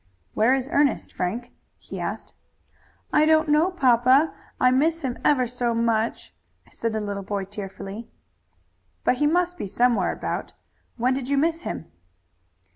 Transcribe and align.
"Where 0.33 0.55
is 0.55 0.67
Ernest, 0.71 1.13
Frank?" 1.13 1.53
he 1.77 1.99
asked. 1.99 2.33
"I 3.13 3.23
don't 3.27 3.47
know, 3.47 3.69
papa. 3.69 4.33
I 4.59 4.71
miss 4.71 5.03
him 5.03 5.19
ever 5.23 5.45
so 5.45 5.75
much," 5.75 6.33
said 6.71 6.93
the 6.93 6.99
little 6.99 7.21
boy 7.21 7.43
tearfully. 7.45 8.09
"But 9.03 9.17
he 9.17 9.27
must 9.27 9.59
be 9.59 9.67
somewhere 9.67 10.11
about. 10.11 10.53
When 10.97 11.13
did 11.13 11.29
you 11.29 11.37
miss 11.37 11.61
him?" 11.61 11.91